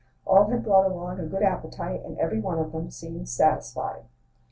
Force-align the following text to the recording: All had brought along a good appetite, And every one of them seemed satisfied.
All 0.25 0.45
had 0.47 0.63
brought 0.63 0.87
along 0.87 1.19
a 1.19 1.27
good 1.27 1.43
appetite, 1.43 2.01
And 2.03 2.17
every 2.17 2.39
one 2.39 2.57
of 2.57 2.71
them 2.71 2.89
seemed 2.89 3.29
satisfied. 3.29 4.05